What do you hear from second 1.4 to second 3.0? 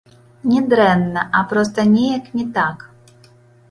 а проста неяк не так.